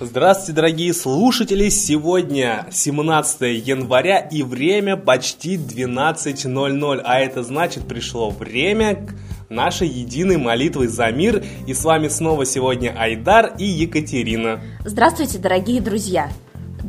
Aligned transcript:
Здравствуйте, 0.00 0.52
дорогие 0.52 0.94
слушатели! 0.94 1.68
Сегодня 1.70 2.68
17 2.70 3.40
января 3.66 4.20
и 4.20 4.44
время 4.44 4.96
почти 4.96 5.56
12.00, 5.56 7.00
а 7.04 7.18
это 7.18 7.42
значит 7.42 7.88
пришло 7.88 8.30
время 8.30 9.08
нашей 9.48 9.88
единой 9.88 10.36
молитвы 10.36 10.86
за 10.86 11.10
мир. 11.10 11.44
И 11.66 11.74
с 11.74 11.82
вами 11.84 12.06
снова 12.06 12.46
сегодня 12.46 12.94
Айдар 12.96 13.56
и 13.58 13.64
Екатерина. 13.64 14.60
Здравствуйте, 14.84 15.38
дорогие 15.38 15.80
друзья! 15.80 16.30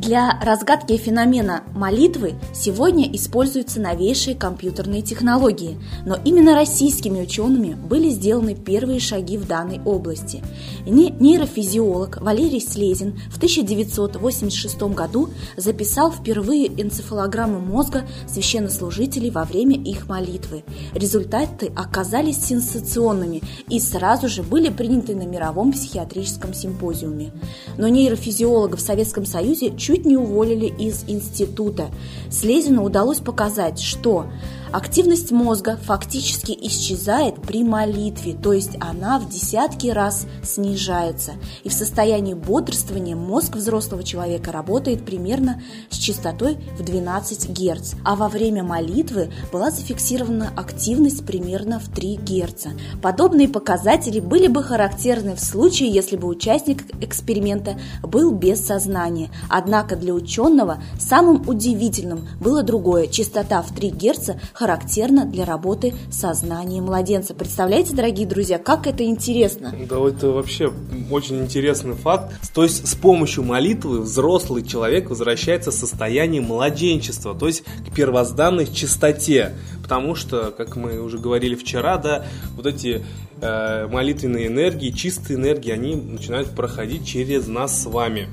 Для 0.00 0.40
разгадки 0.40 0.96
феномена 0.96 1.62
молитвы 1.74 2.36
сегодня 2.54 3.14
используются 3.14 3.82
новейшие 3.82 4.34
компьютерные 4.34 5.02
технологии, 5.02 5.78
но 6.06 6.16
именно 6.24 6.54
российскими 6.54 7.20
учеными 7.20 7.74
были 7.74 8.08
сделаны 8.08 8.54
первые 8.54 8.98
шаги 8.98 9.36
в 9.36 9.46
данной 9.46 9.78
области. 9.84 10.42
Нейрофизиолог 10.86 12.18
Валерий 12.22 12.62
Слезин 12.62 13.20
в 13.30 13.36
1986 13.36 14.80
году 14.94 15.28
записал 15.58 16.10
впервые 16.10 16.68
энцефалограммы 16.68 17.58
мозга 17.58 18.06
священнослужителей 18.26 19.30
во 19.30 19.44
время 19.44 19.76
их 19.76 20.08
молитвы. 20.08 20.64
Результаты 20.94 21.70
оказались 21.76 22.42
сенсационными 22.42 23.42
и 23.68 23.78
сразу 23.78 24.28
же 24.28 24.42
были 24.42 24.70
приняты 24.70 25.14
на 25.14 25.26
мировом 25.26 25.72
психиатрическом 25.72 26.54
симпозиуме. 26.54 27.32
Но 27.76 27.86
нейрофизиологов 27.88 28.80
в 28.80 28.82
Советском 28.82 29.26
Союзе 29.26 29.76
чуть 29.76 29.89
не 29.96 30.16
уволили 30.16 30.66
из 30.66 31.04
института. 31.06 31.90
Слезину 32.30 32.84
удалось 32.84 33.18
показать, 33.18 33.80
что 33.80 34.26
Активность 34.72 35.32
мозга 35.32 35.76
фактически 35.82 36.56
исчезает 36.60 37.42
при 37.42 37.64
молитве, 37.64 38.34
то 38.34 38.52
есть 38.52 38.76
она 38.78 39.18
в 39.18 39.28
десятки 39.28 39.88
раз 39.88 40.26
снижается. 40.44 41.32
И 41.64 41.68
в 41.68 41.72
состоянии 41.72 42.34
бодрствования 42.34 43.16
мозг 43.16 43.56
взрослого 43.56 44.04
человека 44.04 44.52
работает 44.52 45.04
примерно 45.04 45.60
с 45.90 45.96
частотой 45.96 46.56
в 46.78 46.84
12 46.84 47.50
Гц, 47.50 47.94
а 48.04 48.14
во 48.14 48.28
время 48.28 48.62
молитвы 48.62 49.32
была 49.52 49.72
зафиксирована 49.72 50.52
активность 50.56 51.26
примерно 51.26 51.80
в 51.80 51.88
3 51.88 52.20
Гц. 52.22 52.66
Подобные 53.02 53.48
показатели 53.48 54.20
были 54.20 54.46
бы 54.46 54.62
характерны 54.62 55.34
в 55.34 55.40
случае, 55.40 55.90
если 55.90 56.16
бы 56.16 56.28
участник 56.28 56.84
эксперимента 57.02 57.76
был 58.04 58.30
без 58.30 58.64
сознания. 58.64 59.30
Однако 59.48 59.96
для 59.96 60.14
ученого 60.14 60.80
самым 60.96 61.48
удивительным 61.48 62.28
было 62.38 62.62
другое. 62.62 63.08
Частота 63.08 63.62
в 63.62 63.74
3 63.74 63.90
Гц 63.90 64.30
характерно 64.60 65.24
для 65.24 65.46
работы 65.46 65.94
сознания 66.10 66.82
младенца. 66.82 67.32
Представляете, 67.32 67.94
дорогие 67.94 68.26
друзья, 68.26 68.58
как 68.58 68.86
это 68.86 69.02
интересно? 69.04 69.74
Да, 69.88 70.06
это 70.06 70.32
вообще 70.32 70.70
очень 71.10 71.40
интересный 71.40 71.94
факт. 71.94 72.34
То 72.52 72.62
есть 72.62 72.86
с 72.86 72.94
помощью 72.94 73.42
молитвы 73.42 74.02
взрослый 74.02 74.62
человек 74.62 75.08
возвращается 75.08 75.70
в 75.70 75.74
состояние 75.74 76.42
младенчества, 76.42 77.34
то 77.34 77.46
есть 77.46 77.64
к 77.88 77.94
первозданной 77.94 78.66
чистоте. 78.66 79.54
Потому 79.82 80.14
что, 80.14 80.50
как 80.54 80.76
мы 80.76 81.00
уже 81.00 81.16
говорили 81.16 81.54
вчера, 81.54 81.96
да, 81.96 82.26
вот 82.54 82.66
эти 82.66 83.02
э, 83.40 83.86
молитвенные 83.86 84.48
энергии, 84.48 84.90
чистые 84.90 85.38
энергии, 85.38 85.72
они 85.72 85.96
начинают 85.96 86.50
проходить 86.50 87.06
через 87.06 87.48
нас 87.48 87.82
с 87.82 87.86
вами. 87.86 88.28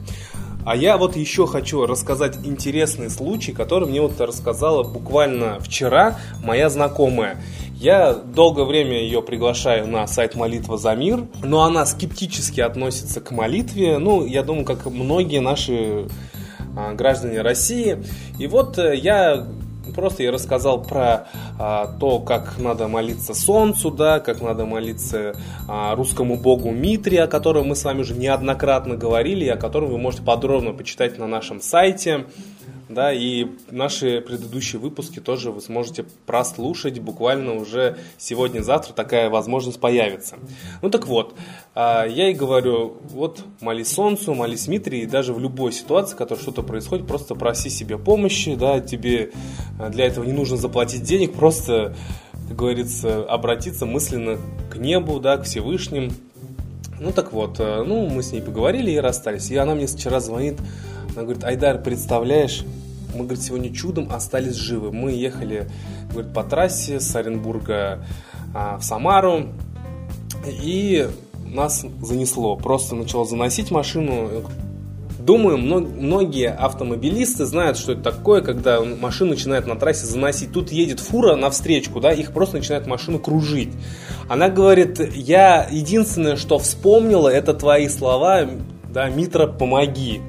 А 0.65 0.75
я 0.75 0.97
вот 0.97 1.15
еще 1.15 1.47
хочу 1.47 1.85
рассказать 1.85 2.37
интересный 2.43 3.09
случай, 3.09 3.53
который 3.53 3.87
мне 3.87 4.01
вот 4.01 4.19
рассказала 4.19 4.83
буквально 4.83 5.59
вчера 5.59 6.17
моя 6.43 6.69
знакомая. 6.69 7.41
Я 7.75 8.13
долгое 8.13 8.65
время 8.65 8.99
ее 8.99 9.21
приглашаю 9.21 9.87
на 9.87 10.07
сайт 10.07 10.35
«Молитва 10.35 10.77
за 10.77 10.95
мир», 10.95 11.25
но 11.43 11.63
она 11.63 11.85
скептически 11.85 12.59
относится 12.59 13.21
к 13.21 13.31
молитве, 13.31 13.97
ну, 13.97 14.25
я 14.25 14.43
думаю, 14.43 14.65
как 14.65 14.87
многие 14.87 15.39
наши 15.39 16.07
а, 16.75 16.93
граждане 16.93 17.41
России. 17.41 18.03
И 18.39 18.47
вот 18.47 18.77
э, 18.77 18.95
я 18.95 19.47
Просто 19.95 20.23
я 20.23 20.31
рассказал 20.31 20.81
про 20.81 21.27
а, 21.59 21.87
то, 21.99 22.19
как 22.19 22.57
надо 22.57 22.87
молиться 22.87 23.33
солнцу, 23.33 23.91
да, 23.91 24.19
как 24.19 24.41
надо 24.41 24.65
молиться 24.65 25.35
а, 25.67 25.95
русскому 25.95 26.37
богу 26.37 26.71
Митре, 26.71 27.23
о 27.23 27.27
котором 27.27 27.67
мы 27.67 27.75
с 27.75 27.83
вами 27.83 28.01
уже 28.01 28.13
неоднократно 28.13 28.95
говорили, 28.95 29.45
и 29.45 29.49
о 29.49 29.57
котором 29.57 29.89
вы 29.89 29.97
можете 29.97 30.23
подробно 30.23 30.73
почитать 30.73 31.17
на 31.17 31.27
нашем 31.27 31.61
сайте 31.61 32.25
да, 32.89 33.11
и 33.11 33.47
наши 33.69 34.21
предыдущие 34.21 34.79
выпуски 34.79 35.19
тоже 35.19 35.51
вы 35.51 35.61
сможете 35.61 36.05
прослушать 36.25 36.99
буквально 36.99 37.55
уже 37.55 37.97
сегодня-завтра 38.17 38.93
такая 38.93 39.29
возможность 39.29 39.79
появится. 39.79 40.37
Ну 40.81 40.89
так 40.89 41.07
вот, 41.07 41.35
а, 41.75 42.05
я 42.05 42.29
и 42.29 42.33
говорю, 42.33 42.97
вот 43.09 43.43
молись 43.59 43.91
солнцу, 43.91 44.33
молись 44.33 44.67
Митре, 44.67 45.01
и 45.01 45.05
даже 45.05 45.33
в 45.33 45.39
любой 45.39 45.73
ситуации, 45.73 46.15
которая 46.15 46.41
что-то 46.41 46.63
происходит, 46.63 47.07
просто 47.07 47.35
проси 47.35 47.69
себе 47.69 47.97
помощи, 47.97 48.55
да, 48.55 48.79
тебе 48.79 49.31
а, 49.79 49.89
для 49.89 50.05
этого 50.05 50.23
не 50.23 50.33
нужно 50.33 50.55
заплатить 50.55 51.03
денег, 51.03 51.33
просто, 51.33 51.95
как 52.47 52.55
говорится, 52.55 53.25
обратиться 53.25 53.85
мысленно 53.85 54.37
к 54.71 54.77
небу, 54.77 55.19
да, 55.19 55.37
к 55.37 55.43
Всевышним. 55.43 56.11
Ну 56.99 57.11
так 57.11 57.33
вот, 57.33 57.57
а, 57.59 57.83
ну 57.83 58.07
мы 58.07 58.23
с 58.23 58.31
ней 58.31 58.41
поговорили 58.41 58.91
и 58.91 58.97
расстались. 58.97 59.51
И 59.51 59.57
она 59.57 59.75
мне 59.75 59.87
вчера 59.87 60.21
звонит, 60.21 60.57
она 61.17 61.23
говорит, 61.23 61.43
Айдар, 61.43 61.81
представляешь, 61.81 62.63
мы, 63.15 63.23
говорит, 63.23 63.41
сегодня 63.41 63.73
чудом 63.73 64.11
остались 64.11 64.53
живы. 64.53 64.91
Мы 64.91 65.13
ехали, 65.13 65.67
говорит, 66.11 66.31
по 66.31 66.43
трассе 66.43 66.99
с 66.99 67.15
Оренбурга 67.15 68.05
а, 68.53 68.77
в 68.77 68.83
Самару, 68.83 69.47
и 70.45 71.09
нас 71.43 71.83
занесло. 72.03 72.55
Просто 72.55 72.93
начало 72.93 73.25
заносить 73.25 73.71
машину. 73.71 74.29
Думаю, 75.17 75.57
многие 75.57 76.51
автомобилисты 76.51 77.45
знают, 77.45 77.79
что 77.79 77.93
это 77.93 78.03
такое, 78.03 78.41
когда 78.41 78.81
машина 78.81 79.31
начинает 79.31 79.65
на 79.65 79.75
трассе 79.75 80.05
заносить. 80.05 80.51
Тут 80.51 80.71
едет 80.71 80.99
фура 80.99 81.35
навстречу, 81.35 81.99
да, 81.99 82.11
их 82.11 82.31
просто 82.31 82.57
начинает 82.57 82.85
машину 82.85 83.17
кружить. 83.17 83.73
Она 84.29 84.49
говорит, 84.49 84.99
я 85.15 85.67
единственное, 85.71 86.35
что 86.35 86.59
вспомнила, 86.59 87.27
это 87.27 87.55
твои 87.55 87.87
слова, 87.89 88.47
да, 88.93 89.09
Митра, 89.09 89.47
помоги. 89.47 90.21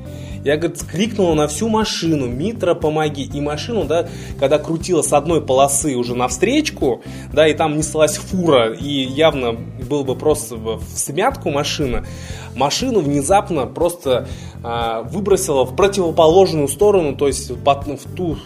Я, 0.44 0.56
говорит, 0.56 0.82
крикнула 0.82 1.34
на 1.34 1.49
всю 1.49 1.69
машину, 1.69 2.26
Митра, 2.26 2.75
помоги. 2.75 3.25
И 3.25 3.41
машину, 3.41 3.84
да, 3.84 4.09
когда 4.38 4.59
крутила 4.59 5.03
с 5.03 5.12
одной 5.12 5.41
полосы 5.41 5.97
уже 5.97 6.15
навстречку, 6.15 7.03
да, 7.32 7.49
и 7.49 7.54
там 7.54 7.76
неслась 7.76 8.16
фура, 8.16 8.72
и 8.72 8.88
явно 8.88 9.53
было 9.53 10.03
бы 10.03 10.15
просто 10.15 10.56
в 10.56 10.82
смятку 10.94 11.50
машина, 11.50 12.06
машину 12.54 13.00
внезапно 13.00 13.66
просто 13.66 14.28
а, 14.62 15.03
выбросила 15.03 15.65
в 15.65 15.77
противоположную 15.77 16.69
сторону, 16.69 17.16
то 17.16 17.27
есть 17.27 17.50
в 17.50 18.15
ту 18.16 18.37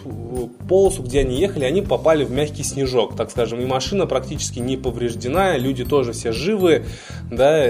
полосу, 0.67 1.03
где 1.03 1.21
они 1.21 1.39
ехали, 1.39 1.65
они 1.65 1.81
попали 1.81 2.23
в 2.23 2.31
мягкий 2.31 2.63
снежок, 2.63 3.15
так 3.15 3.31
скажем, 3.31 3.59
и 3.59 3.65
машина 3.65 4.05
практически 4.05 4.59
не 4.59 4.77
повреждена, 4.77 5.57
люди 5.57 5.83
тоже 5.83 6.13
все 6.13 6.31
живы, 6.31 6.85
да, 7.31 7.69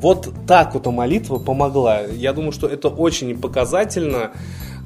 вот 0.00 0.28
так 0.46 0.74
вот 0.74 0.86
молитва 0.86 1.38
помогла. 1.38 2.00
Я 2.00 2.32
думаю, 2.32 2.52
что 2.52 2.66
это 2.66 2.88
очень 2.88 3.38
показательно, 3.38 4.32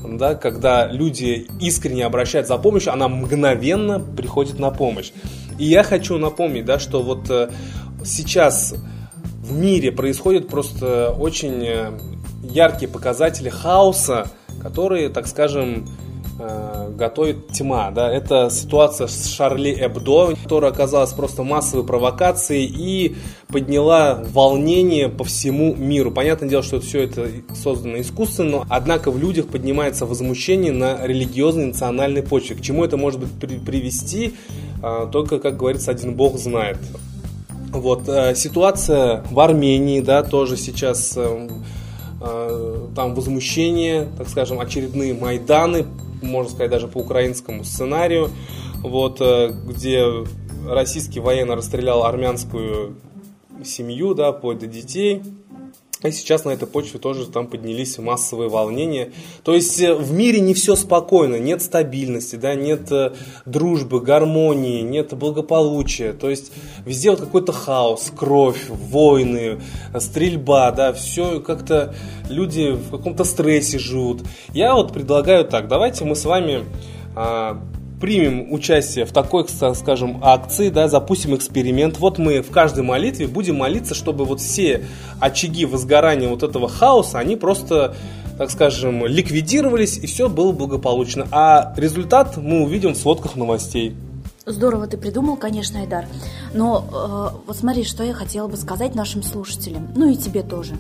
да, 0.05 0.35
когда 0.35 0.87
люди 0.87 1.47
искренне 1.61 2.05
обращаются 2.05 2.55
за 2.55 2.63
помощью, 2.63 2.93
она 2.93 3.09
мгновенно 3.09 4.01
приходит 4.01 4.59
на 4.59 4.71
помощь. 4.71 5.13
И 5.59 5.67
я 5.67 5.83
хочу 5.83 6.19
напомнить, 6.19 6.65
да, 6.65 6.79
что 6.79 7.03
вот 7.03 7.31
э, 7.31 7.51
сейчас 8.05 8.75
в 9.43 9.57
мире 9.57 9.93
происходят 9.93 10.49
просто 10.49 11.11
очень 11.11 11.65
э, 11.65 11.93
яркие 12.43 12.91
показатели 12.91 13.49
хаоса, 13.49 14.29
которые, 14.61 15.09
так 15.09 15.27
скажем, 15.27 15.89
э, 16.39 16.72
готовит 17.03 17.49
тьма. 17.49 17.91
Да? 17.91 18.09
Это 18.09 18.49
ситуация 18.49 19.09
с 19.09 19.27
Шарли 19.27 19.73
Эбдо, 19.73 20.37
которая 20.41 20.71
оказалась 20.71 21.13
просто 21.13 21.43
массовой 21.43 21.85
провокацией 21.85 22.65
и 22.65 23.17
подняла 23.49 24.23
волнение 24.33 25.09
по 25.09 25.25
всему 25.25 25.75
миру. 25.75 26.13
Понятное 26.13 26.49
дело, 26.49 26.63
что 26.63 26.81
все 26.81 27.03
это 27.03 27.27
создано 27.55 28.01
искусственно, 28.01 28.65
однако 28.69 29.11
в 29.11 29.19
людях 29.19 29.49
поднимается 29.49 30.07
возмущение 30.07 30.71
на 30.73 31.05
религиозной 31.05 31.67
национальной 31.67 32.23
почве. 32.23 32.55
К 32.55 32.61
чему 32.61 32.85
это 32.85 32.97
может 32.97 33.19
быть 33.19 33.33
при 33.33 33.59
привести, 33.59 34.35
э, 34.83 35.07
только, 35.11 35.41
как 35.41 35.57
говорится, 35.57 35.91
один 35.91 36.15
бог 36.15 36.39
знает. 36.39 36.79
Вот, 37.73 38.09
э, 38.09 38.35
ситуация 38.37 39.25
в 39.31 39.41
Армении, 39.41 40.01
да, 40.01 40.23
тоже 40.23 40.57
сейчас 40.57 41.15
э, 41.17 41.49
э, 42.21 42.72
там 42.95 43.15
возмущение, 43.15 44.09
так 44.19 44.29
скажем, 44.29 44.61
очередные 44.61 45.15
Майданы 45.15 45.87
можно 46.23 46.51
сказать, 46.51 46.71
даже 46.71 46.89
по 46.89 46.99
украинскому 46.99 47.65
сценарию, 47.65 48.31
вот, 48.83 49.21
э, 49.21 49.53
где 49.69 50.05
российский 50.67 51.21
военный 51.21 51.57
расстрелял 51.57 52.05
армянскую 52.05 52.97
семью, 53.65 54.15
да, 54.15 54.33
вплоть 54.33 54.59
до 54.59 54.67
детей. 54.67 55.23
И 56.09 56.13
сейчас 56.13 56.45
на 56.45 56.51
этой 56.51 56.67
почве 56.67 56.99
тоже 56.99 57.27
там 57.27 57.47
поднялись 57.47 57.99
массовые 57.99 58.49
волнения. 58.49 59.13
То 59.45 59.55
есть 59.55 59.81
э, 59.81 59.95
в 59.95 60.13
мире 60.13 60.41
не 60.41 60.55
все 60.55 60.77
спокойно, 60.77 61.37
нет 61.37 61.63
стабильности, 61.63 62.37
да, 62.37 62.55
нет 62.55 62.91
э, 62.91 63.13
дружбы, 63.47 64.01
гармонии, 64.01 64.83
нет 64.83 65.15
благополучия. 65.15 66.13
То 66.13 66.31
есть 66.31 66.53
везде 66.85 67.11
вот 67.11 67.21
какой-то 67.21 67.53
хаос, 67.53 68.13
кровь, 68.17 68.69
войны, 68.69 69.61
стрельба, 69.99 70.71
да, 70.73 70.93
все 70.93 71.41
как-то 71.41 71.95
люди 72.29 72.73
в 72.73 72.91
каком-то 72.91 73.25
стрессе 73.25 73.79
живут. 73.79 74.23
Я 74.53 74.75
вот 74.75 74.93
предлагаю 74.93 75.45
так, 75.45 75.69
давайте 75.69 76.05
мы 76.05 76.17
с 76.17 76.25
вами 76.25 76.65
а, 77.15 77.61
примем 78.03 78.53
участие 78.53 79.05
в 79.05 79.13
такой, 79.13 79.47
скажем, 79.49 80.19
акции, 80.23 80.71
да, 80.71 80.89
запустим 80.89 81.37
эксперимент. 81.37 81.99
Вот 81.99 82.19
мы 82.19 82.43
в 82.43 82.51
каждой 82.51 82.83
молитве 82.83 83.29
будем 83.29 83.59
молиться, 83.59 83.95
чтобы 83.95 84.25
вот 84.25 84.41
все 84.41 84.85
очаги 85.21 85.65
возгорания 85.65 86.29
вот 86.29 86.43
этого 86.43 86.69
хаоса, 86.69 87.21
они 87.21 87.37
просто 87.37 87.95
так 88.39 88.51
скажем, 88.51 89.07
ликвидировались, 89.07 89.99
и 89.99 90.07
все 90.07 90.29
было 90.29 90.51
благополучно. 90.51 91.29
А 91.31 91.75
результат 91.77 92.39
мы 92.39 92.63
увидим 92.63 92.95
в 92.95 92.97
сводках 92.97 93.37
новостей. 93.37 93.95
Здорово 94.47 94.89
ты 94.89 94.97
придумал, 94.97 95.37
конечно, 95.37 95.79
Айдар. 95.79 96.07
Но 96.55 97.33
э, 97.33 97.39
вот 97.47 97.57
смотри, 97.57 97.85
что 97.85 98.05
я 98.05 98.15
хотела 98.15 98.49
бы 98.49 98.57
сказать 98.57 98.95
нашим 98.95 99.23
слушателям, 99.23 99.89
ну 99.95 100.09
и 100.09 100.17
тебе 100.17 100.43
тоже. 100.43 100.75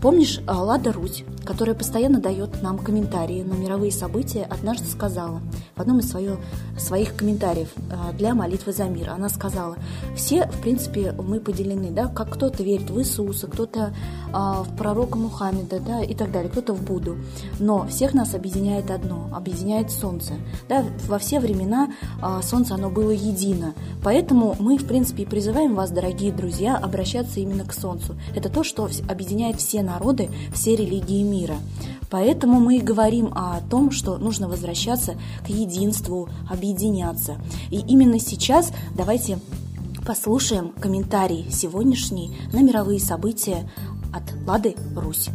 Помнишь, 0.00 0.40
а, 0.46 0.62
Лада 0.62 0.92
Русь, 0.92 1.24
которая 1.44 1.74
постоянно 1.74 2.20
дает 2.20 2.62
нам 2.62 2.78
комментарии 2.78 3.42
на 3.42 3.52
мировые 3.52 3.92
события, 3.92 4.44
однажды 4.44 4.86
сказала 4.86 5.42
в 5.76 5.80
одном 5.80 5.98
из 5.98 6.08
свое, 6.08 6.38
своих 6.78 7.14
комментариев 7.14 7.68
а, 7.90 8.12
для 8.12 8.34
молитвы 8.34 8.72
за 8.72 8.84
мир, 8.84 9.10
она 9.10 9.28
сказала, 9.28 9.76
все, 10.16 10.46
в 10.46 10.62
принципе, 10.62 11.12
мы 11.12 11.38
поделены, 11.38 11.90
да, 11.90 12.06
как 12.06 12.30
кто-то 12.30 12.62
верит 12.62 12.88
в 12.90 12.98
Иисуса, 12.98 13.46
кто-то 13.46 13.94
а, 14.32 14.62
в 14.62 14.74
пророка 14.74 15.18
Мухаммеда, 15.18 15.80
да, 15.80 16.02
и 16.02 16.14
так 16.14 16.32
далее, 16.32 16.50
кто-то 16.50 16.72
в 16.72 16.82
Будду, 16.82 17.18
но 17.58 17.86
всех 17.86 18.14
нас 18.14 18.34
объединяет 18.34 18.90
одно, 18.90 19.28
объединяет 19.34 19.90
Солнце, 19.90 20.34
да, 20.68 20.82
во 21.08 21.18
все 21.18 21.40
времена 21.40 21.90
а, 22.22 22.40
Солнце, 22.40 22.74
оно 22.74 22.88
было 22.88 23.10
едино, 23.10 23.74
поэтому 24.02 24.56
мы, 24.58 24.69
в 24.78 24.86
принципе, 24.86 25.22
и 25.22 25.26
призываем 25.26 25.74
вас, 25.74 25.90
дорогие 25.90 26.32
друзья, 26.32 26.76
обращаться 26.76 27.40
именно 27.40 27.64
к 27.64 27.72
Солнцу. 27.72 28.16
Это 28.34 28.48
то, 28.48 28.64
что 28.64 28.88
объединяет 29.08 29.56
все 29.60 29.82
народы, 29.82 30.30
все 30.52 30.76
религии 30.76 31.22
мира. 31.22 31.56
Поэтому 32.10 32.60
мы 32.60 32.78
и 32.78 32.82
говорим 32.82 33.32
о 33.34 33.60
том, 33.70 33.90
что 33.90 34.18
нужно 34.18 34.48
возвращаться 34.48 35.16
к 35.44 35.48
единству, 35.48 36.28
объединяться. 36.50 37.36
И 37.70 37.78
именно 37.78 38.18
сейчас 38.18 38.72
давайте 38.96 39.38
послушаем 40.06 40.72
комментарий 40.72 41.46
сегодняшний 41.50 42.36
на 42.52 42.62
мировые 42.62 43.00
события 43.00 43.70
от 44.12 44.22
Лады 44.46 44.74
Русь. 44.96 45.30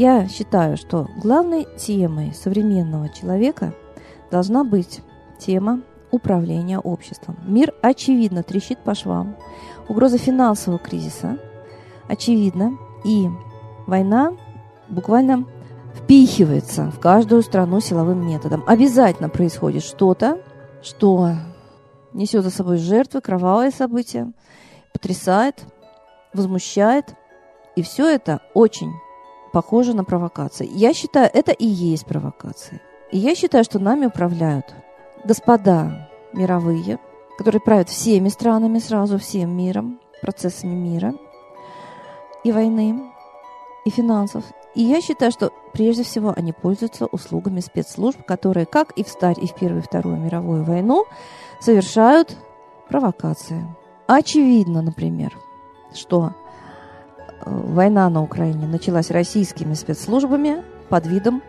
Я 0.00 0.26
считаю, 0.28 0.78
что 0.78 1.08
главной 1.18 1.66
темой 1.76 2.32
современного 2.32 3.10
человека 3.10 3.74
должна 4.30 4.64
быть 4.64 5.02
тема 5.38 5.82
управления 6.10 6.78
обществом. 6.78 7.36
Мир 7.46 7.74
очевидно 7.82 8.42
трещит 8.42 8.78
по 8.78 8.94
швам. 8.94 9.36
Угроза 9.90 10.16
финансового 10.16 10.78
кризиса 10.78 11.36
очевидна. 12.08 12.78
И 13.04 13.28
война 13.86 14.32
буквально 14.88 15.44
впихивается 15.94 16.90
в 16.90 16.98
каждую 16.98 17.42
страну 17.42 17.80
силовым 17.80 18.26
методом. 18.26 18.64
Обязательно 18.66 19.28
происходит 19.28 19.82
что-то, 19.82 20.40
что 20.80 21.32
несет 22.14 22.42
за 22.42 22.50
собой 22.50 22.78
жертвы, 22.78 23.20
кровавые 23.20 23.70
события, 23.70 24.32
потрясает, 24.94 25.62
возмущает. 26.32 27.14
И 27.76 27.82
все 27.82 28.08
это 28.08 28.40
очень 28.54 28.90
похоже 29.52 29.94
на 29.94 30.04
провокации. 30.04 30.68
Я 30.72 30.92
считаю, 30.94 31.30
это 31.32 31.52
и 31.52 31.66
есть 31.66 32.06
провокация. 32.06 32.80
И 33.10 33.18
я 33.18 33.34
считаю, 33.34 33.64
что 33.64 33.78
нами 33.78 34.06
управляют 34.06 34.74
господа 35.24 36.08
мировые, 36.32 36.98
которые 37.36 37.60
правят 37.60 37.88
всеми 37.88 38.28
странами 38.28 38.78
сразу, 38.78 39.18
всем 39.18 39.56
миром, 39.56 39.98
процессами 40.22 40.74
мира 40.74 41.14
и 42.44 42.52
войны, 42.52 43.10
и 43.84 43.90
финансов. 43.90 44.44
И 44.74 44.82
я 44.82 45.00
считаю, 45.00 45.32
что 45.32 45.50
прежде 45.72 46.04
всего 46.04 46.32
они 46.36 46.52
пользуются 46.52 47.06
услугами 47.06 47.60
спецслужб, 47.60 48.24
которые, 48.24 48.66
как 48.66 48.92
и 48.92 49.02
в 49.02 49.08
Старь, 49.08 49.36
и 49.40 49.46
в 49.46 49.54
Первую 49.54 49.82
и 49.82 49.84
Вторую 49.84 50.16
мировую 50.16 50.64
войну, 50.64 51.06
совершают 51.60 52.36
провокации. 52.88 53.64
Очевидно, 54.06 54.82
например, 54.82 55.36
что 55.94 56.34
война 57.44 58.08
на 58.10 58.22
Украине 58.22 58.66
началась 58.66 59.10
российскими 59.10 59.74
спецслужбами 59.74 60.62
под 60.88 61.06
видом 61.06 61.42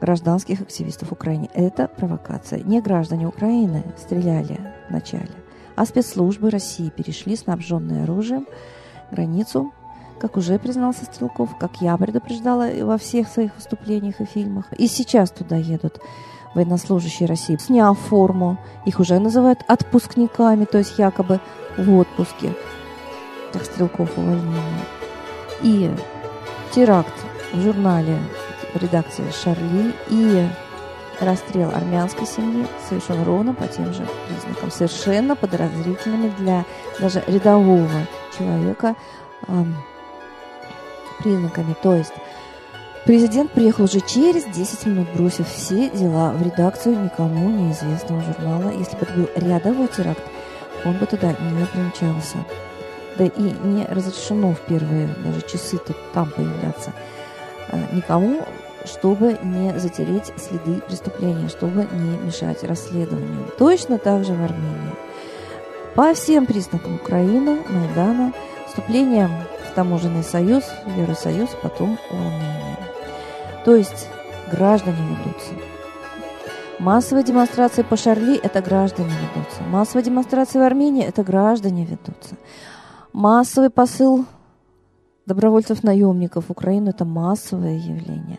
гражданских 0.00 0.60
активистов 0.60 1.12
Украины. 1.12 1.50
Это 1.54 1.88
провокация. 1.88 2.60
Не 2.60 2.80
граждане 2.80 3.26
Украины 3.26 3.84
стреляли 3.98 4.58
вначале, 4.88 5.30
а 5.76 5.84
спецслужбы 5.84 6.50
России 6.50 6.90
перешли, 6.90 7.36
снабженные 7.36 8.04
оружием, 8.04 8.46
границу, 9.10 9.72
как 10.20 10.36
уже 10.36 10.58
признался 10.58 11.04
Стрелков, 11.04 11.56
как 11.58 11.80
я 11.80 11.96
предупреждала 11.96 12.70
во 12.82 12.98
всех 12.98 13.28
своих 13.28 13.54
выступлениях 13.56 14.20
и 14.20 14.24
фильмах. 14.24 14.66
И 14.76 14.86
сейчас 14.86 15.30
туда 15.30 15.56
едут 15.56 16.00
военнослужащие 16.54 17.28
России, 17.28 17.56
сняв 17.56 17.98
форму. 17.98 18.58
Их 18.84 19.00
уже 19.00 19.18
называют 19.18 19.60
отпускниками, 19.66 20.64
то 20.64 20.78
есть 20.78 20.98
якобы 20.98 21.40
в 21.78 21.94
отпуске, 21.94 22.54
как 23.52 23.64
Стрелков 23.64 24.16
увольнение 24.18 24.99
и 25.62 25.90
теракт 26.72 27.14
в 27.52 27.60
журнале 27.60 28.18
редакции 28.74 29.24
Шарли 29.30 29.92
и 30.08 30.48
расстрел 31.20 31.70
армянской 31.70 32.26
семьи 32.26 32.66
совершен 32.88 33.22
ровно 33.24 33.54
по 33.54 33.66
тем 33.66 33.92
же 33.92 34.06
признакам, 34.26 34.70
совершенно 34.70 35.36
подозрительными 35.36 36.32
для 36.38 36.64
даже 36.98 37.22
рядового 37.26 38.06
человека 38.36 38.94
эм, 39.48 39.76
признаками. 41.18 41.74
То 41.82 41.94
есть 41.94 42.12
президент 43.04 43.52
приехал 43.52 43.84
уже 43.84 44.00
через 44.00 44.44
10 44.44 44.86
минут, 44.86 45.08
бросив 45.14 45.48
все 45.48 45.90
дела 45.90 46.32
в 46.32 46.42
редакцию 46.42 47.02
никому 47.04 47.50
неизвестного 47.50 48.22
журнала. 48.22 48.70
Если 48.70 48.96
бы 48.96 49.02
это 49.02 49.12
был 49.12 49.28
рядовой 49.36 49.88
теракт, 49.88 50.22
он 50.84 50.96
бы 50.96 51.06
туда 51.06 51.32
не 51.32 51.66
примчался 51.66 52.38
да 53.20 53.26
и 53.26 53.52
не 53.64 53.84
разрешено 53.84 54.54
в 54.54 54.60
первые 54.60 55.06
даже 55.22 55.42
часы 55.42 55.76
тут 55.76 55.96
там 56.14 56.30
появляться 56.30 56.94
а, 57.68 57.76
никому, 57.94 58.40
чтобы 58.86 59.38
не 59.42 59.78
затереть 59.78 60.32
следы 60.38 60.80
преступления, 60.80 61.50
чтобы 61.50 61.86
не 61.92 62.16
мешать 62.16 62.64
расследованию. 62.64 63.52
Точно 63.58 63.98
так 63.98 64.24
же 64.24 64.32
в 64.32 64.42
Армении. 64.42 64.94
По 65.94 66.14
всем 66.14 66.46
признакам 66.46 66.94
Украины, 66.94 67.58
Майдана, 67.68 68.32
вступлением 68.66 69.30
в 69.70 69.74
таможенный 69.74 70.22
союз, 70.22 70.64
в 70.86 70.98
Евросоюз, 70.98 71.50
потом 71.62 71.98
волнение. 72.10 72.78
То 73.66 73.76
есть 73.76 74.08
граждане 74.50 74.96
ведутся. 75.10 75.52
Массовые 76.78 77.22
демонстрации 77.22 77.82
по 77.82 77.98
Шарли– 77.98 78.38
это 78.42 78.62
граждане 78.62 79.10
ведутся. 79.10 79.62
Массовые 79.64 80.04
демонстрации 80.04 80.58
в 80.58 80.62
Армении– 80.62 81.04
это 81.06 81.22
граждане 81.22 81.84
ведутся. 81.84 82.36
Массовый 83.12 83.70
посыл 83.70 84.24
добровольцев-наемников 85.26 86.46
в 86.46 86.50
Украину– 86.50 86.90
это 86.90 87.04
массовое 87.04 87.76
явление. 87.76 88.38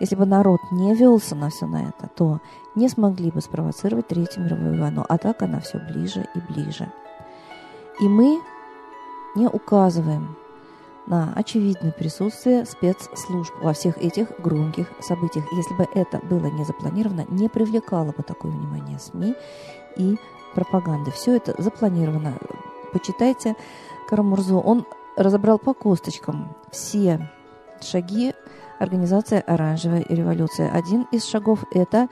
Если 0.00 0.16
бы 0.16 0.24
народ 0.24 0.60
не 0.72 0.94
велся 0.94 1.34
на 1.34 1.50
все 1.50 1.66
на 1.66 1.88
это, 1.88 2.08
то 2.16 2.40
не 2.74 2.88
смогли 2.88 3.30
бы 3.30 3.42
спровоцировать 3.42 4.08
Третью 4.08 4.44
мировую 4.44 4.80
войну, 4.80 5.04
а 5.06 5.18
так 5.18 5.42
она 5.42 5.60
все 5.60 5.78
ближе 5.78 6.26
и 6.34 6.52
ближе. 6.52 6.90
И 8.00 8.08
мы 8.08 8.40
не 9.36 9.46
указываем 9.46 10.34
на 11.06 11.34
очевидное 11.34 11.92
присутствие 11.92 12.64
спецслужб 12.64 13.52
во 13.60 13.74
всех 13.74 13.98
этих 13.98 14.28
громких 14.40 14.86
событиях. 15.00 15.44
Если 15.52 15.74
бы 15.74 15.86
это 15.94 16.20
было 16.20 16.46
не 16.46 16.64
запланировано, 16.64 17.26
не 17.28 17.50
привлекало 17.50 18.12
бы 18.12 18.22
такое 18.22 18.52
внимание 18.52 18.98
СМИ 18.98 19.34
и 19.96 20.16
пропаганды. 20.54 21.10
Все 21.10 21.36
это 21.36 21.54
запланировано. 21.60 22.38
Почитайте 22.92 23.56
Карамурзу, 24.08 24.58
он 24.58 24.84
разобрал 25.16 25.58
по 25.58 25.74
косточкам 25.74 26.56
все 26.70 27.30
шаги 27.80 28.34
организации 28.78 29.42
«Оранжевая 29.46 30.04
революция». 30.08 30.70
Один 30.70 31.06
из 31.12 31.24
шагов– 31.24 31.64
это 31.72 32.08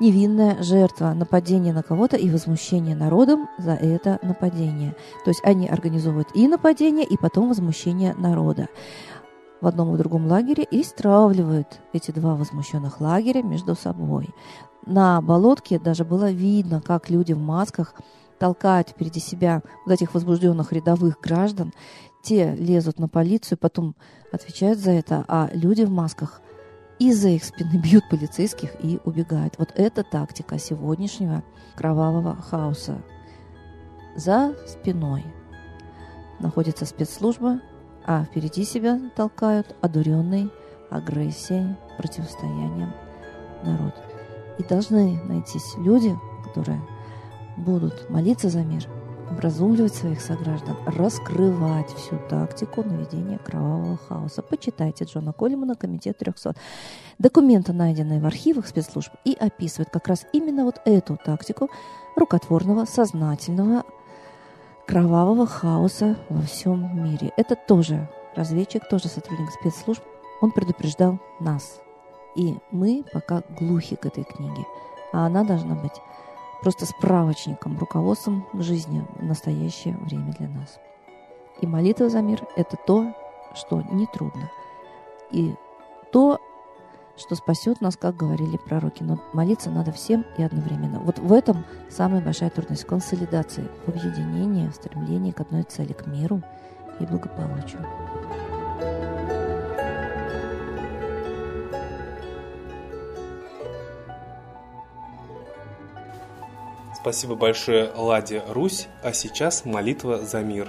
невинная 0.00 0.62
жертва, 0.62 1.12
нападение 1.14 1.72
на 1.72 1.82
кого-то 1.82 2.16
и 2.16 2.30
возмущение 2.30 2.94
народом 2.94 3.48
за 3.58 3.72
это 3.72 4.18
нападение. 4.22 4.94
То 5.24 5.30
есть 5.30 5.40
они 5.44 5.68
организовывают 5.68 6.28
и 6.34 6.46
нападение, 6.48 7.04
и 7.04 7.16
потом 7.16 7.48
возмущение 7.48 8.14
народа. 8.14 8.68
в 9.60 9.66
одном 9.66 9.94
и 9.94 9.98
другом 9.98 10.26
лагере 10.26 10.64
и 10.64 10.82
стравливают 10.82 11.80
эти 11.92 12.10
два 12.10 12.34
возмущенных 12.34 13.00
лагеря 13.00 13.42
между 13.42 13.74
собой. 13.74 14.28
На 14.84 15.20
болотке 15.20 15.78
даже 15.78 16.04
было 16.04 16.30
видно, 16.30 16.80
как 16.80 17.10
люди 17.10 17.32
в 17.32 17.40
масках 17.40 17.94
толкают 18.38 18.90
впереди 18.90 19.20
себя 19.20 19.62
вот 19.84 19.92
этих 19.92 20.14
возбужденных 20.14 20.72
рядовых 20.72 21.20
граждан. 21.20 21.72
Те 22.22 22.54
лезут 22.54 22.98
на 22.98 23.08
полицию, 23.08 23.58
потом 23.58 23.94
отвечают 24.32 24.78
за 24.78 24.90
это, 24.92 25.24
а 25.28 25.48
люди 25.52 25.82
в 25.82 25.90
масках 25.90 26.40
из-за 26.98 27.28
их 27.28 27.44
спины 27.44 27.76
бьют 27.76 28.04
полицейских 28.08 28.70
и 28.82 29.00
убегают. 29.04 29.58
Вот 29.58 29.72
это 29.74 30.02
тактика 30.02 30.58
сегодняшнего 30.58 31.42
кровавого 31.74 32.36
хаоса. 32.36 33.02
За 34.16 34.54
спиной 34.66 35.24
находится 36.40 36.86
спецслужба, 36.86 37.60
а 38.04 38.24
впереди 38.24 38.64
себя 38.64 38.98
толкают 39.14 39.76
одуренный 39.82 40.50
агрессией, 40.90 41.76
противостоянием 41.98 42.92
народ. 43.62 43.94
И 44.58 44.62
должны 44.62 45.22
найтись 45.24 45.74
люди, 45.76 46.16
которые 46.44 46.80
будут 47.56 48.08
молиться 48.10 48.48
за 48.48 48.62
мир, 48.62 48.86
образумливать 49.30 49.94
своих 49.94 50.20
сограждан, 50.20 50.76
раскрывать 50.86 51.90
всю 51.94 52.18
тактику 52.28 52.82
наведения 52.82 53.38
кровавого 53.38 53.96
хаоса. 53.96 54.42
Почитайте 54.42 55.04
Джона 55.04 55.32
Коллимана 55.32 55.74
«Комитет 55.74 56.20
300». 56.20 56.56
Документы, 57.18 57.72
найденные 57.72 58.20
в 58.20 58.26
архивах 58.26 58.66
спецслужб, 58.66 59.12
и 59.24 59.34
описывают 59.34 59.90
как 59.90 60.06
раз 60.08 60.26
именно 60.32 60.64
вот 60.64 60.80
эту 60.84 61.18
тактику 61.22 61.70
рукотворного, 62.14 62.84
сознательного 62.84 63.84
кровавого 64.86 65.46
хаоса 65.46 66.16
во 66.28 66.42
всем 66.42 67.04
мире. 67.04 67.32
Это 67.36 67.56
тоже 67.56 68.08
разведчик, 68.36 68.88
тоже 68.88 69.08
сотрудник 69.08 69.50
спецслужб. 69.50 70.02
Он 70.40 70.52
предупреждал 70.52 71.18
нас. 71.40 71.80
И 72.36 72.54
мы 72.70 73.04
пока 73.12 73.42
глухи 73.58 73.96
к 73.96 74.06
этой 74.06 74.24
книге. 74.24 74.64
А 75.12 75.26
она 75.26 75.42
должна 75.44 75.74
быть 75.74 75.94
просто 76.62 76.86
справочником, 76.86 77.78
руководством 77.78 78.46
к 78.52 78.62
жизни 78.62 79.06
в 79.16 79.24
настоящее 79.24 79.96
время 79.98 80.32
для 80.38 80.48
нас. 80.48 80.78
И 81.60 81.66
молитва 81.66 82.08
за 82.08 82.20
мир– 82.20 82.42
это 82.56 82.76
то, 82.76 83.14
что 83.54 83.80
нетрудно. 83.82 84.50
И 85.30 85.54
то, 86.12 86.38
что 87.16 87.34
спасет 87.34 87.80
нас, 87.80 87.96
как 87.96 88.16
говорили 88.16 88.58
пророки. 88.58 89.02
Но 89.02 89.18
молиться 89.32 89.70
надо 89.70 89.92
всем 89.92 90.24
и 90.36 90.42
одновременно. 90.42 91.00
Вот 91.00 91.18
в 91.18 91.32
этом 91.32 91.64
самая 91.88 92.20
большая 92.20 92.50
трудность 92.50 92.84
консолидации, 92.84 93.66
в 93.86 93.88
объединении, 93.88 95.30
к 95.30 95.40
одной 95.40 95.62
цели, 95.62 95.92
к 95.92 96.06
миру 96.06 96.42
и 97.00 97.06
благополучию. 97.06 97.84
Спасибо 107.06 107.36
большое, 107.36 107.88
Ладе 107.94 108.42
Русь. 108.48 108.88
А 109.04 109.12
сейчас 109.12 109.64
молитва 109.64 110.18
за 110.18 110.40
мир. 110.40 110.68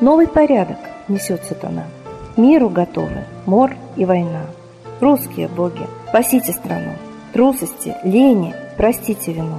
Новый 0.00 0.26
порядок 0.26 0.78
несет 1.06 1.44
сатана. 1.44 1.86
Миру 2.36 2.70
готовы 2.70 3.22
мор 3.46 3.76
и 3.94 4.04
война. 4.04 4.46
Русские 5.00 5.46
боги, 5.46 5.86
спасите 6.08 6.50
страну. 6.54 6.94
Трусости, 7.32 7.94
лени, 8.02 8.52
простите 8.76 9.32
вину. 9.32 9.58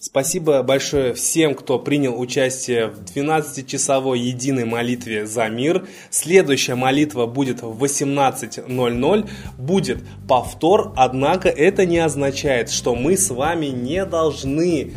Спасибо 0.00 0.62
большое 0.62 1.12
всем, 1.12 1.54
кто 1.54 1.78
принял 1.78 2.18
участие 2.18 2.88
в 2.88 3.04
12-часовой 3.14 4.18
единой 4.18 4.64
молитве 4.64 5.26
за 5.26 5.48
мир. 5.48 5.86
Следующая 6.10 6.76
молитва 6.76 7.26
будет 7.26 7.62
в 7.62 7.84
18.00. 7.84 9.30
Будет 9.58 9.98
повтор, 10.26 10.92
однако 10.96 11.48
это 11.48 11.84
не 11.84 11.98
означает, 11.98 12.70
что 12.70 12.94
мы 12.94 13.16
с 13.16 13.30
вами 13.30 13.66
не 13.66 14.04
должны 14.06 14.92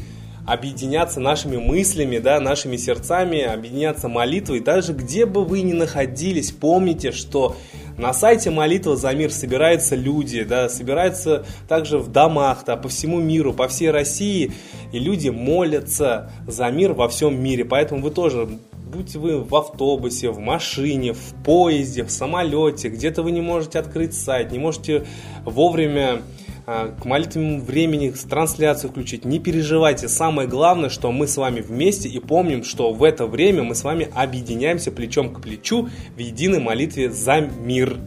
объединяться 0.46 1.20
нашими 1.20 1.58
мыслями, 1.58 2.18
да, 2.18 2.40
нашими 2.40 2.78
сердцами, 2.78 3.42
объединяться 3.42 4.08
молитвой. 4.08 4.60
Даже 4.60 4.94
где 4.94 5.26
бы 5.26 5.44
вы 5.44 5.62
ни 5.62 5.74
находились, 5.74 6.52
помните, 6.52 7.12
что 7.12 7.56
на 7.98 8.14
сайте 8.14 8.50
«Молитва 8.50 8.96
за 8.96 9.12
мир» 9.14 9.32
собираются 9.32 9.96
люди, 9.96 10.44
да, 10.44 10.70
собираются 10.70 11.46
также 11.68 12.00
в 12.00 12.12
домах, 12.12 12.64
да, 12.66 12.76
по 12.76 12.90
всему 12.90 13.20
миру, 13.20 13.54
по 13.54 13.68
всей 13.68 13.92
России, 13.92 14.52
и 14.92 15.00
люди 15.00 15.30
молятся 15.30 16.32
за 16.48 16.70
мир 16.72 16.94
во 16.94 17.08
всем 17.10 17.42
мире. 17.42 17.64
Поэтому 17.66 18.02
вы 18.02 18.12
тоже 18.12 18.50
будь 18.92 19.16
вы 19.16 19.42
в 19.42 19.56
автобусе, 19.56 20.32
в 20.32 20.40
машине, 20.40 21.14
в 21.14 21.34
поезде, 21.46 22.04
в 22.04 22.12
самолете, 22.12 22.90
где-то 22.90 23.24
вы 23.24 23.32
не 23.32 23.42
можете 23.42 23.80
открыть 23.80 24.14
сайт, 24.14 24.52
не 24.52 24.60
можете 24.60 25.06
вовремя 25.46 26.22
к 27.02 27.06
молитвенному 27.06 27.62
времени 27.62 28.14
трансляцию 28.30 28.92
включить. 28.92 29.26
Не 29.26 29.40
переживайте. 29.40 30.08
Самое 30.08 30.48
главное, 30.48 30.90
что 30.90 31.12
мы 31.12 31.28
с 31.28 31.38
вами 31.38 31.62
вместе 31.62 32.10
и 32.10 32.20
помним, 32.20 32.64
что 32.64 32.94
в 32.94 33.04
это 33.04 33.26
время 33.28 33.64
мы 33.64 33.76
с 33.76 33.84
вами 33.84 34.10
объединяемся 34.14 34.92
плечом 34.92 35.34
к 35.34 35.42
плечу 35.42 35.90
в 36.16 36.20
единой 36.20 36.60
молитве 36.60 37.12
за 37.12 37.42
мир. 37.42 37.98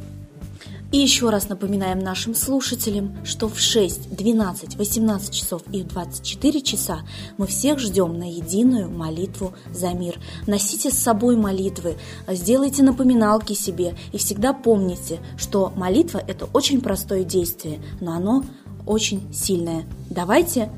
И 0.95 0.97
еще 0.97 1.29
раз 1.31 1.49
напоминаем 1.49 1.99
нашим 1.99 2.37
слушателям, 2.37 3.17
что 3.25 3.49
в 3.49 3.59
6, 3.59 4.15
12, 4.15 4.77
18 4.77 5.35
часов 5.35 5.63
и 5.73 5.83
в 5.83 5.89
24 5.89 6.63
часа 6.63 7.01
мы 7.37 7.49
всех 7.49 7.81
ждем 7.81 8.17
на 8.17 8.31
единую 8.31 8.89
молитву 8.89 9.55
за 9.73 9.89
мир. 9.89 10.21
Носите 10.47 10.93
с 10.93 10.95
собой 10.97 11.35
молитвы, 11.35 11.97
сделайте 12.29 12.85
напоминалки 12.85 13.55
себе 13.55 13.97
и 14.13 14.19
всегда 14.19 14.53
помните, 14.53 15.19
что 15.37 15.73
молитва– 15.75 16.23
это 16.29 16.45
очень 16.53 16.81
простое 16.81 17.25
действие, 17.25 17.83
но 18.01 18.13
оно 18.13 18.45
очень 18.87 19.35
сильное. 19.35 19.87
Давайте 20.09 20.71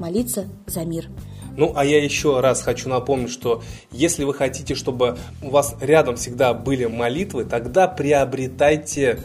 молиться 0.00 0.46
за 0.66 0.80
мир. 0.80 1.06
Ну, 1.56 1.72
а 1.76 1.84
я 1.84 2.02
еще 2.02 2.40
раз 2.40 2.62
хочу 2.62 2.88
напомнить, 2.88 3.30
что 3.30 3.62
если 3.92 4.24
вы 4.24 4.34
хотите, 4.34 4.74
чтобы 4.74 5.16
у 5.40 5.50
вас 5.50 5.76
рядом 5.80 6.16
всегда 6.16 6.54
были 6.54 6.86
молитвы, 6.86 7.44
тогда 7.44 7.86
приобретайте 7.86 9.20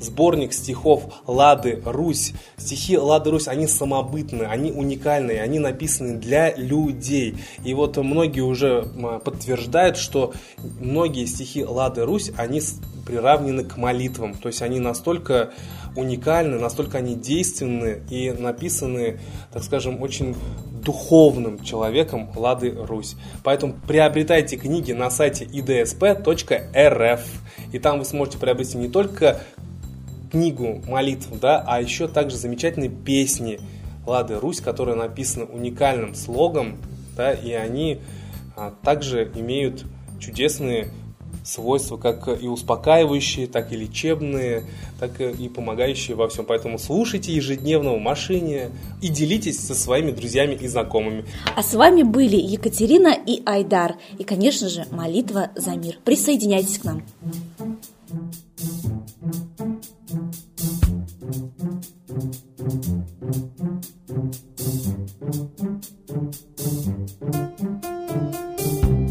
сборник 0.00 0.52
стихов 0.52 1.04
Лады 1.26 1.82
Русь. 1.84 2.32
Стихи 2.56 2.98
Лады 2.98 3.30
Русь, 3.30 3.48
они 3.48 3.66
самобытны, 3.66 4.42
они 4.44 4.72
уникальные, 4.72 5.42
они 5.42 5.58
написаны 5.58 6.18
для 6.18 6.54
людей. 6.54 7.36
И 7.64 7.74
вот 7.74 7.96
многие 7.96 8.42
уже 8.42 8.88
подтверждают, 9.24 9.96
что 9.96 10.32
многие 10.80 11.26
стихи 11.26 11.64
Лады 11.64 12.04
Русь, 12.04 12.30
они 12.36 12.60
приравнены 13.06 13.64
к 13.64 13.76
молитвам. 13.76 14.34
То 14.34 14.48
есть 14.48 14.62
они 14.62 14.80
настолько 14.80 15.50
уникальны, 15.94 16.58
настолько 16.58 16.98
они 16.98 17.14
действенны 17.14 18.02
и 18.10 18.30
написаны, 18.32 19.18
так 19.52 19.62
скажем, 19.62 20.02
очень 20.02 20.34
духовным 20.84 21.62
человеком 21.64 22.30
Лады 22.36 22.70
Русь. 22.70 23.16
Поэтому 23.42 23.74
приобретайте 23.86 24.56
книги 24.56 24.92
на 24.92 25.10
сайте 25.10 25.44
idsp.rf. 25.44 27.20
И 27.72 27.78
там 27.78 27.98
вы 27.98 28.04
сможете 28.04 28.38
приобрести 28.38 28.76
не 28.76 28.88
только 28.88 29.40
книгу 30.36 30.82
молитв, 30.86 31.28
да, 31.40 31.64
а 31.66 31.80
еще 31.80 32.08
также 32.08 32.36
замечательные 32.36 32.90
песни 32.90 33.58
Лады 34.06 34.38
Русь, 34.38 34.60
которые 34.60 34.94
написаны 34.94 35.46
уникальным 35.46 36.14
слогом, 36.14 36.76
да, 37.16 37.32
и 37.32 37.52
они 37.52 38.00
а, 38.54 38.74
также 38.82 39.32
имеют 39.34 39.86
чудесные 40.20 40.90
свойства, 41.42 41.96
как 41.96 42.28
и 42.28 42.48
успокаивающие, 42.48 43.46
так 43.46 43.72
и 43.72 43.76
лечебные, 43.76 44.64
так 45.00 45.20
и 45.20 45.48
помогающие 45.48 46.14
во 46.16 46.28
всем. 46.28 46.44
Поэтому 46.44 46.78
слушайте 46.78 47.32
ежедневно 47.32 47.94
в 47.94 48.00
машине 48.00 48.70
и 49.00 49.08
делитесь 49.08 49.58
со 49.60 49.74
своими 49.74 50.10
друзьями 50.10 50.54
и 50.54 50.66
знакомыми. 50.66 51.24
А 51.56 51.62
с 51.62 51.72
вами 51.74 52.02
были 52.02 52.36
Екатерина 52.36 53.14
и 53.14 53.42
Айдар. 53.46 53.94
И, 54.18 54.24
конечно 54.24 54.68
же, 54.68 54.86
молитва 54.90 55.50
за 55.54 55.76
мир. 55.76 55.98
Присоединяйтесь 56.04 56.78
к 56.78 56.84
нам. 56.84 57.02
Thank 63.18 63.50
you. 68.84 69.05